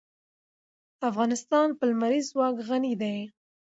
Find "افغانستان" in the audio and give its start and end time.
1.09-1.67